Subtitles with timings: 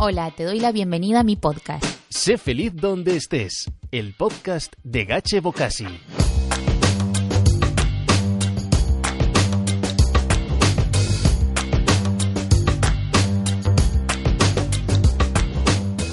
[0.00, 1.84] Hola, te doy la bienvenida a mi podcast.
[2.08, 5.86] Sé feliz donde estés, el podcast de Gache Bocasi.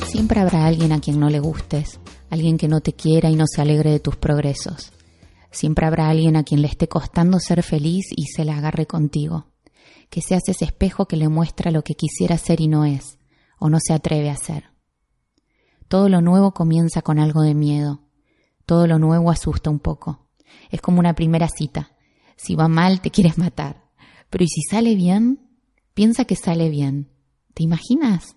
[0.08, 2.00] Siempre habrá alguien a quien no le gustes,
[2.32, 4.94] alguien que no te quiera y no se alegre de tus progresos.
[5.52, 9.46] Siempre habrá alguien a quien le esté costando ser feliz y se la agarre contigo.
[10.10, 13.20] Que seas ese espejo que le muestra lo que quisiera ser y no es,
[13.60, 14.72] o no se atreve a ser.
[15.88, 18.02] Todo lo nuevo comienza con algo de miedo.
[18.66, 20.28] Todo lo nuevo asusta un poco.
[20.72, 21.92] Es como una primera cita.
[22.36, 23.84] Si va mal, te quieres matar.
[24.30, 25.48] Pero ¿y si sale bien?
[25.94, 27.12] Piensa que sale bien.
[27.54, 28.36] ¿Te imaginas?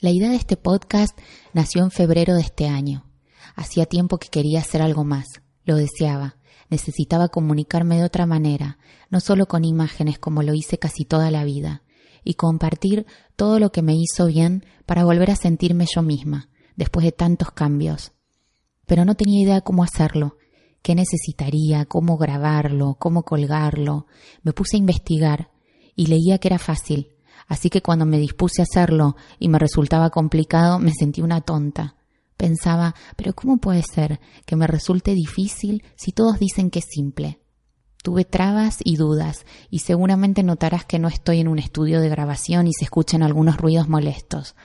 [0.00, 1.16] La idea de este podcast
[1.52, 3.10] nació en febrero de este año.
[3.54, 5.26] Hacía tiempo que quería hacer algo más.
[5.64, 6.36] Lo deseaba.
[6.68, 8.78] Necesitaba comunicarme de otra manera,
[9.08, 11.83] no solo con imágenes como lo hice casi toda la vida,
[12.24, 17.04] y compartir todo lo que me hizo bien para volver a sentirme yo misma, después
[17.04, 18.12] de tantos cambios.
[18.86, 20.36] Pero no tenía idea cómo hacerlo,
[20.82, 24.06] qué necesitaría, cómo grabarlo, cómo colgarlo.
[24.42, 25.50] Me puse a investigar
[25.94, 27.14] y leía que era fácil,
[27.46, 31.96] así que cuando me dispuse a hacerlo y me resultaba complicado, me sentí una tonta.
[32.36, 37.43] Pensaba, pero ¿cómo puede ser que me resulte difícil si todos dicen que es simple?
[38.04, 42.66] Tuve trabas y dudas, y seguramente notarás que no estoy en un estudio de grabación
[42.66, 44.56] y se escuchan algunos ruidos molestos,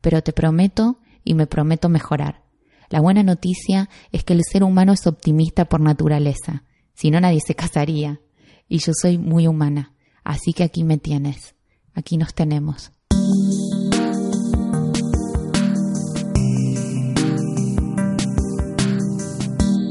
[0.00, 2.42] pero te prometo y me prometo mejorar.
[2.88, 7.38] La buena noticia es que el ser humano es optimista por naturaleza, si no nadie
[7.40, 8.20] se casaría,
[8.68, 9.94] y yo soy muy humana,
[10.24, 11.54] así que aquí me tienes,
[11.94, 12.90] aquí nos tenemos.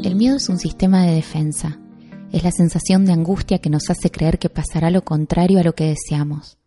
[0.04, 1.80] El miedo es un sistema de defensa.
[2.32, 5.74] Es la sensación de angustia que nos hace creer que pasará lo contrario a lo
[5.74, 6.58] que deseamos.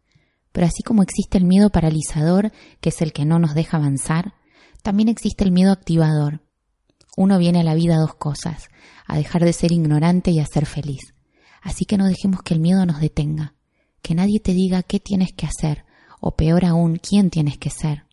[0.53, 2.51] Pero así como existe el miedo paralizador,
[2.81, 4.35] que es el que no nos deja avanzar,
[4.83, 6.41] también existe el miedo activador.
[7.17, 8.69] Uno viene a la vida a dos cosas,
[9.07, 11.15] a dejar de ser ignorante y a ser feliz.
[11.61, 13.55] Así que no dejemos que el miedo nos detenga,
[14.01, 15.85] que nadie te diga qué tienes que hacer,
[16.21, 18.05] o peor aún, quién tienes que ser.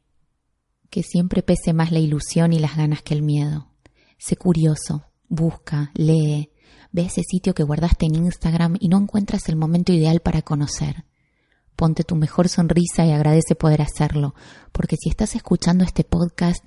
[0.90, 3.72] Que siempre pese más la ilusión y las ganas que el miedo.
[4.18, 6.52] Sé curioso, busca, lee,
[6.91, 11.05] ve ese sitio que guardaste en Instagram y no encuentras el momento ideal para conocer.
[11.75, 14.33] Ponte tu mejor sonrisa y agradece poder hacerlo,
[14.71, 16.63] porque si estás escuchando este podcast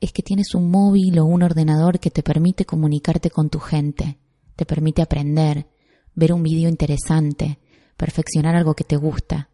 [0.00, 4.18] es que tienes un móvil o un ordenador que te permite comunicarte con tu gente,
[4.56, 5.68] te permite aprender,
[6.14, 7.58] ver un vídeo interesante,
[7.96, 9.50] perfeccionar algo que te gusta.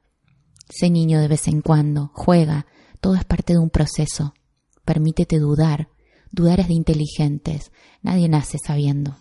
[0.68, 2.66] Sé niño de vez en cuando, juega,
[3.00, 4.34] todo es parte de un proceso.
[4.84, 5.88] Permítete dudar,
[6.30, 9.16] dudar es de inteligentes, nadie nace sabiendo.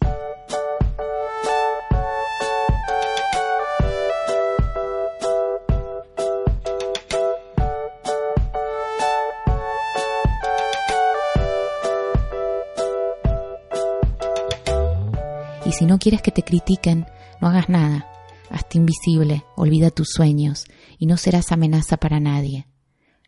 [15.77, 17.05] Si no quieres que te critiquen,
[17.39, 18.09] no hagas nada.
[18.49, 20.65] Hazte invisible, olvida tus sueños
[20.97, 22.65] y no serás amenaza para nadie.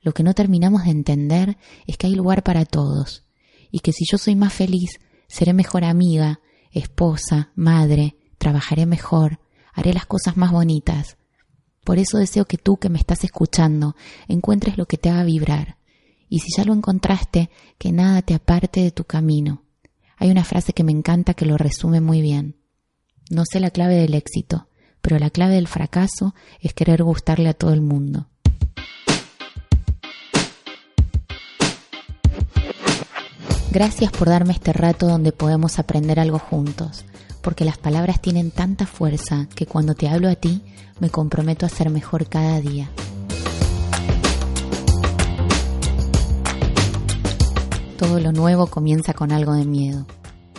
[0.02, 3.24] Lo que no terminamos de entender es que hay lugar para todos
[3.70, 6.40] y que si yo soy más feliz, seré mejor amiga,
[6.72, 9.40] esposa, madre, trabajaré mejor,
[9.72, 11.18] haré las cosas más bonitas.
[11.84, 13.96] Por eso deseo que tú que me estás escuchando
[14.28, 15.78] encuentres lo que te haga vibrar.
[16.30, 19.69] Y si ya lo encontraste, que nada te aparte de tu camino.
[20.20, 22.58] Hay una frase que me encanta que lo resume muy bien.
[23.30, 24.68] No sé la clave del éxito,
[25.02, 28.28] pero la clave del fracaso es querer gustarle a todo el mundo.
[33.72, 37.06] Gracias por darme este rato donde podemos aprender algo juntos,
[37.42, 40.64] porque las palabras tienen tanta fuerza que cuando te hablo a ti
[41.00, 42.90] me comprometo a ser mejor cada día.
[48.00, 50.06] Todo lo nuevo comienza con algo de miedo.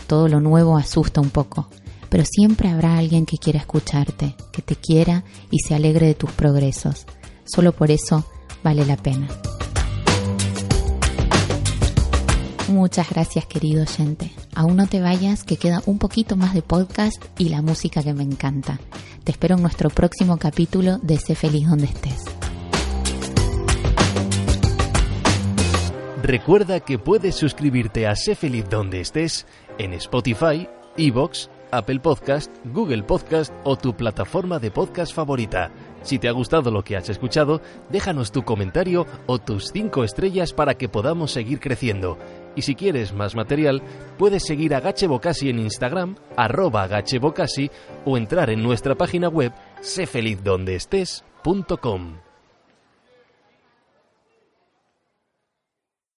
[0.06, 1.70] Todo lo nuevo asusta un poco,
[2.10, 6.31] pero siempre habrá alguien que quiera escucharte, que te quiera y se alegre de tus
[6.32, 7.06] progresos.
[7.46, 8.26] Solo por eso
[8.62, 9.26] vale la pena.
[12.69, 14.31] Muchas gracias querido oyente.
[14.54, 18.12] Aún no te vayas, que queda un poquito más de podcast y la música que
[18.12, 18.78] me encanta.
[19.25, 22.39] Te espero en nuestro próximo capítulo de Sé feliz donde estés.
[26.30, 29.48] Recuerda que puedes suscribirte a Sé Feliz donde estés
[29.78, 35.72] en Spotify, Evox, Apple Podcast, Google Podcast o tu plataforma de podcast favorita.
[36.02, 40.52] Si te ha gustado lo que has escuchado, déjanos tu comentario o tus 5 estrellas
[40.52, 42.16] para que podamos seguir creciendo.
[42.54, 43.82] Y si quieres más material,
[44.16, 47.72] puedes seguir a Gache Bocasi en Instagram, arroba Gache Bocasi,
[48.04, 52.29] o entrar en nuestra página web sefelizdondeestés.com.